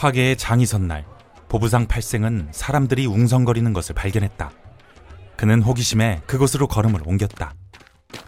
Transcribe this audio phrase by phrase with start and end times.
[0.00, 1.04] 화계의 장이 선날
[1.50, 4.50] 보부상 팔생은 사람들이 웅성거리는 것을 발견했다.
[5.36, 7.52] 그는 호기심에 그곳으로 걸음을 옮겼다.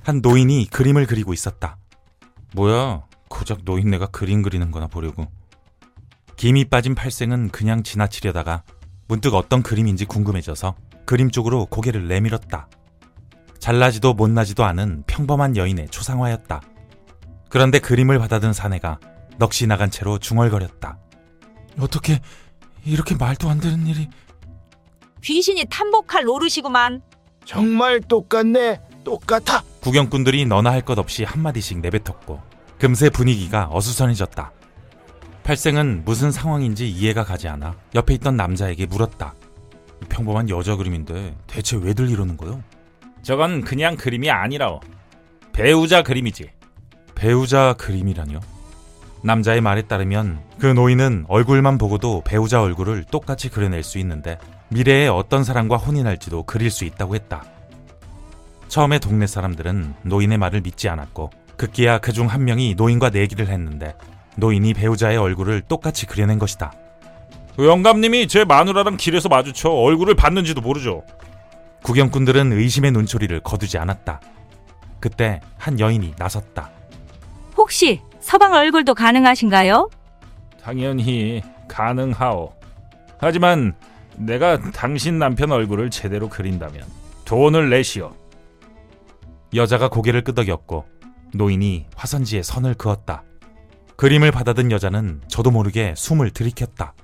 [0.03, 1.79] 한 노인이 그림을 그리고 있었다.
[2.55, 5.29] 뭐야, 고작 노인네가 그림 그리는 거나 보려고.
[6.37, 8.65] 김이 빠진 팔생은 그냥 지나치려다가
[9.09, 10.75] 문득 어떤 그림인지 궁금해져서
[11.07, 12.69] 그림 쪽으로 고개를 내밀었다.
[13.61, 16.61] 잘나지도 못나지도 않은 평범한 여인의 초상화였다.
[17.49, 18.99] 그런데 그림을 받아든 사내가
[19.39, 20.99] 넋이 나간 채로 중얼거렸다.
[21.79, 22.21] 어떻게
[22.85, 24.09] 이렇게 말도 안 되는 일이...
[25.23, 27.01] 귀신이 탐복할 노릇이구만.
[27.45, 28.81] 정말 똑같네.
[29.05, 29.63] 똑같아.
[29.81, 32.41] 구경꾼들이 너나 할 것 없이 한마디씩 내뱉었고
[32.79, 34.53] 금세 분위기가 어수선해졌다.
[35.45, 39.35] 팔생은 무슨 상황인지 이해가 가지 않아 옆에 있던 남자에게 물었다.
[40.09, 42.63] 평범한 여자 그림인데 대체 왜들 이러는 거요?
[43.23, 44.81] 저건 그냥 그림이 아니라오.
[45.53, 46.51] 배우자 그림이지.
[47.15, 48.41] 배우자 그림이라뇨?
[49.25, 55.45] 남자의 말에 따르면 그 노인은 얼굴만 보고도 배우자 얼굴을 똑같이 그려낼 수 있는데 미래에 어떤
[55.45, 57.45] 사람과 혼인할지도 그릴 수 있다고 했다.
[58.69, 63.95] 처음에 동네 사람들은 노인의 말을 믿지 않았고 급기야 그 중 한 명이 노인과 내기를 했는데
[64.37, 66.73] 노인이 배우자의 얼굴을 똑같이 그려낸 것이다.
[67.57, 71.05] 그 영감님이 제 마누라랑 길에서 마주쳐 얼굴을 봤는지도 모르죠.
[71.83, 74.21] 구경꾼들은 의심의 눈초리를 거두지 않았다.
[75.01, 76.71] 그때 한 여인이 나섰다.
[77.57, 79.91] 혹시 서방 얼굴도 가능하신가요?
[80.63, 82.53] 당연히 가능하오.
[83.19, 83.75] 하지만
[84.17, 86.85] 내가 당신 남편 얼굴을 제대로 그린다면
[87.25, 88.15] 돈을 내시오.
[89.55, 90.85] 여자가 고개를 끄덕였고
[91.35, 93.25] 노인이 화선지에 선을 그었다.
[93.97, 96.95] 그림을 받아든 여자는 저도 모르게 숨을 들이켰다.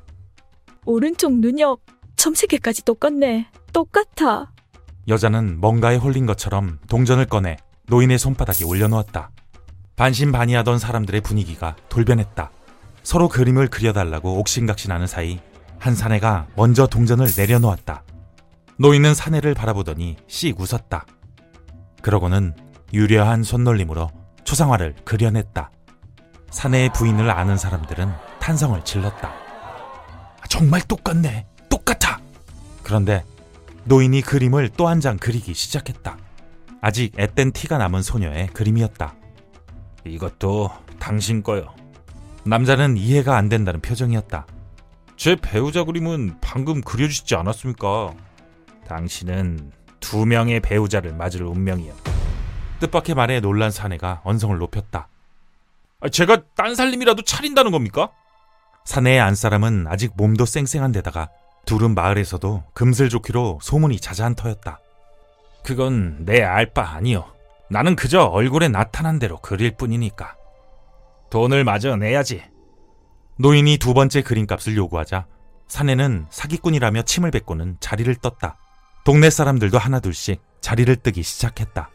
[0.84, 1.80] 오른쪽 눈옆
[2.16, 3.48] 점세개까지 똑같네.
[3.72, 4.50] 똑같아.
[5.08, 9.30] 여자는 뭔가에 홀린 것처럼 동전을 꺼내 노인의 손바닥에 올려놓았다.
[9.98, 12.50] 반신반의하던 사람들의 분위기가 돌변했다.
[13.02, 15.40] 서로 그림을 그려달라고 옥신각신하는 사이
[15.78, 18.05] 한 사내가 먼저 동전을 내려놓았다.
[18.78, 21.05] 노인은 사내를 바라보더니 씩 웃었다.
[22.00, 22.55] 그러고는
[22.92, 24.08] 유려한 손놀림으로
[24.45, 25.70] 초상화를 그려냈다.
[26.50, 28.08] 사내의 부인을 아는 사람들은
[28.40, 29.33] 탄성을 질렀다.
[30.48, 31.46] 정말 똑같네.
[31.68, 32.20] 똑같아.
[32.84, 33.24] 그런데
[33.84, 36.17] 노인이 그림을 또 한 장 그리기 시작했다.
[36.80, 39.14] 아직 앳된 티가 남은 소녀의 그림이었다.
[40.08, 41.74] 이것도 당신 거요.
[42.45, 44.46] 남자는 이해가 안 된다는 표정이었다.
[45.17, 48.14] 제 배우자 그림은 방금 그려주시지 않았습니까?
[48.86, 51.92] 당신은 두 명의 배우자를 맞을 운명이요.
[52.80, 55.08] 뜻밖의 말에 놀란 사내가 언성을 높였다.
[56.01, 58.11] 아, 제가 딴 살림이라도 차린다는 겁니까?
[58.85, 61.29] 사내의 안사람은 아직 몸도 쌩쌩한 데다가
[61.67, 64.79] 둘은 마을에서도 금슬 좋기로 소문이 자자한 터였다.
[65.64, 67.27] 그건 내 알 바 아니요.
[67.70, 70.36] 나는 그저 얼굴에 나타난 대로 그릴 뿐이니까.
[71.30, 72.42] 돈을 마저 내야지.
[73.36, 75.27] 노인이 두 번째 그림값을 요구하자
[75.68, 78.56] 사내는 사기꾼이라며 침을 뱉고는 자리를 떴다.
[79.05, 81.90] 동네 사람들도 하나둘씩 자리를 뜨기 시작했다.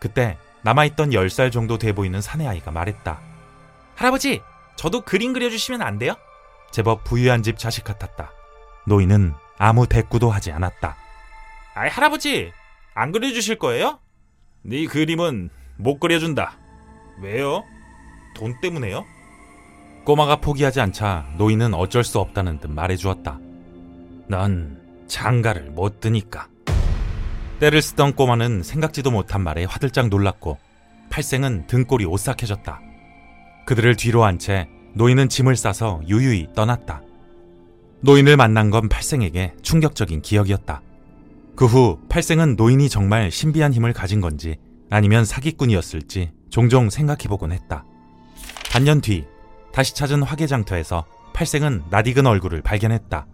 [0.00, 3.20] 그때 남아있던 10살 정도 돼 보이는 사내 아이가 말했다.
[3.94, 4.42] 할아버지,
[4.76, 6.14] 저도 그림 그려주시면 안 돼요?
[6.72, 8.32] 제법 부유한 집 자식 같았다.
[8.86, 10.96] 노인은 아무 대꾸도 하지 않았다.
[11.74, 12.52] 아이 할아버지,
[12.94, 14.00] 안 그려주실 거예요?
[14.64, 16.58] 네 그림은 못 그려준다.
[17.22, 17.62] 왜요?
[18.34, 19.04] 돈 때문에요?
[20.04, 23.38] 꼬마가 포기하지 않자 노인은 어쩔 수 없다는 듯 말해주었다.
[24.28, 26.48] 넌 장가를 못 드니까.
[27.60, 30.58] 때를 쓰던 꼬마는 생각지도 못한 말에 화들짝 놀랐고
[31.10, 32.80] 팔생은 등골이 오싹해졌다.
[33.66, 37.02] 그들을 뒤로 한 채 노인은 짐을 싸서 유유히 떠났다.
[38.00, 40.82] 노인을 만난 건 팔생에게 충격적인 기억이었다.
[41.56, 44.56] 그 후 팔생은 노인이 정말 신비한 힘을 가진 건지
[44.90, 47.84] 아니면 사기꾼이었을지 종종 생각해보곤 했다.
[48.70, 49.24] 반년 뒤
[49.72, 53.26] 다시 찾은 화개장터에서 팔생은 낯익은 얼굴을 발견했다.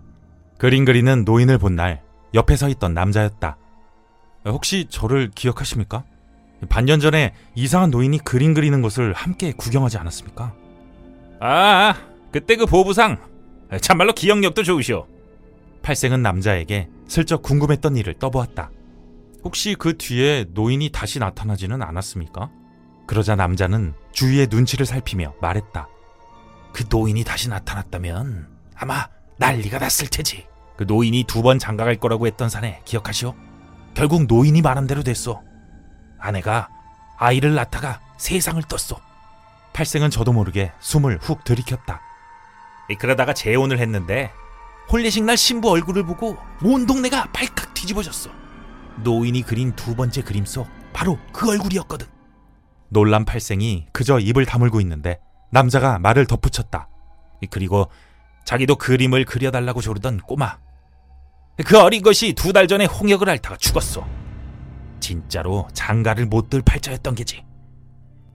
[0.58, 2.02] 그림 그리는 노인을 본 날
[2.34, 3.56] 옆에 서 있던 남자였다.
[4.46, 6.04] 혹시 저를 기억하십니까?
[6.68, 10.54] 반년 전에 이상한 노인이 그림 그리는 것을 함께 구경하지 않았습니까?
[11.40, 11.94] 아,
[12.30, 13.18] 그때 그 보부상.
[13.80, 15.06] 참말로 기억력도 좋으시오.
[15.82, 18.70] 팔생은 남자에게 슬쩍 궁금했던 일을 떠보았다.
[19.42, 22.50] 혹시 그 뒤에 노인이 다시 나타나지는 않았습니까?
[23.06, 25.88] 그러자 남자는 주위의 눈치를 살피며 말했다.
[26.72, 30.46] 그 노인이 다시 나타났다면 아마 난리가 났을 테지.
[30.76, 33.34] 그 노인이 두 번 장가갈 거라고 했던 사내 기억하시오?
[33.94, 35.42] 결국 노인이 말한 대로 됐소.
[36.18, 36.68] 아내가
[37.18, 38.96] 아이를 낳다가 세상을 떴소.
[39.72, 42.00] 팔생은 저도 모르게 숨을 훅 들이켰다.
[42.98, 44.30] 그러다가 재혼을 했는데
[44.90, 48.30] 혼례식 날 신부 얼굴을 보고 온 동네가 발칵 뒤집어졌어.
[49.02, 52.06] 노인이 그린 두 번째 그림 속 바로 그 얼굴이었거든.
[52.88, 55.20] 놀란 팔생이 그저 입을 다물고 있는데
[55.52, 56.88] 남자가 말을 덧붙였다.
[57.50, 57.88] 그리고
[58.44, 60.58] 자기도 그림을 그려달라고 조르던 꼬마.
[61.64, 64.06] 그 어린 것이 두 달 전에 홍역을 앓다가 죽었어.
[64.98, 67.44] 진짜로 장가를 못 들 팔자였던 게지.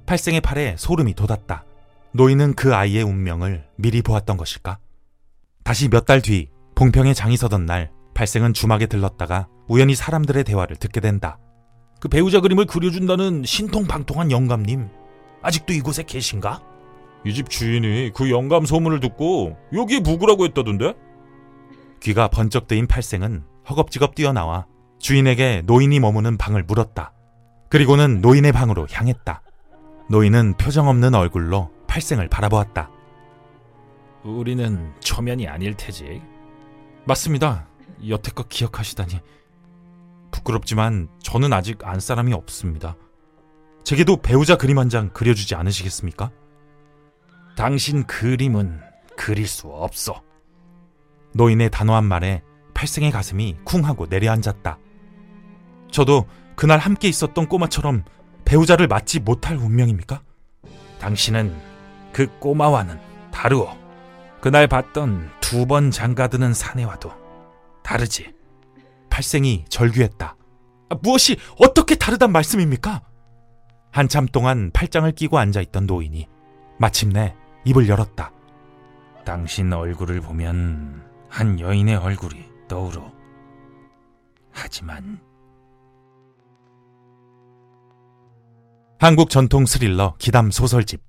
[0.06, 1.66] 팔생의 팔에 소름이 돋았다.
[2.14, 4.78] 노인은 그 아이의 운명을 미리 보았던 것일까?
[5.66, 11.00] 다시 몇 달 뒤 봉평에 장이 서던 날 팔생은 주막에 들렀다가 우연히 사람들의 대화를 듣게
[11.02, 11.40] 된다.
[12.00, 14.88] 그 배우자 그림을 그려준다는 신통방통한 영감님
[15.42, 16.62] 아직도 이곳에 계신가?
[17.26, 20.94] 이 집 주인이 그 영감 소문을 듣고 여기에 묵으라고 했다던데?
[22.02, 24.68] 귀가 번쩍 뜨인 팔생은 허겁지겁 뛰어나와
[25.00, 27.14] 주인에게 노인이 머무는 방을 물었다.
[27.70, 29.42] 그리고는 노인의 방으로 향했다.
[30.12, 32.92] 노인은 표정 없는 얼굴로 팔생을 바라보았다.
[34.26, 36.22] 우리는 초면이 아닐 테지.
[37.06, 37.68] 맞습니다.
[38.08, 39.20] 여태껏 기억하시다니.
[40.32, 42.98] 부끄럽지만 저는 아직 안 사람이 없습니다.
[43.84, 46.32] 제게도 배우자 그림 한 장 그려주지 않으시겠습니까?
[47.56, 48.82] 당신 그림은
[49.16, 50.22] 그릴 수 없어.
[51.36, 52.42] 노인의 단호한 말에
[52.74, 54.80] 팔생의 가슴이 쿵 하고 내려앉았다.
[55.92, 56.26] 저도
[56.56, 58.04] 그날 함께 있었던 꼬마처럼
[58.44, 60.22] 배우자를 맞지 못할 운명입니까?
[61.00, 61.56] 당신은
[62.12, 63.00] 그 꼬마와는
[63.32, 63.85] 다르오.
[64.46, 67.12] 그날 봤던 두 번 장가드는 사내와도
[67.82, 68.32] 다르지.
[69.10, 70.38] 팔생이 절규했다.
[70.90, 73.02] 아, 무엇이 어떻게 다르단 말씀입니까?
[73.92, 76.28] 한참 동안 팔짱을 끼고 앉아있던 노인이
[76.78, 78.32] 마침내 입을 열었다.
[79.26, 83.02] 당신 얼굴을 보면 한 여인의 얼굴이 떠오르.
[84.52, 85.20] 하지만
[89.00, 91.02] 한국 전통 스릴러 기담 소설집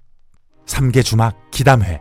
[0.64, 2.00] 3개 주막 기담회